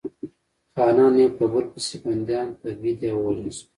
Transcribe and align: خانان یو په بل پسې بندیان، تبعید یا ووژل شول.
خانان 0.73 1.13
یو 1.21 1.31
په 1.37 1.45
بل 1.53 1.65
پسې 1.73 1.95
بندیان، 2.03 2.47
تبعید 2.61 2.99
یا 3.07 3.11
ووژل 3.15 3.49
شول. 3.57 3.67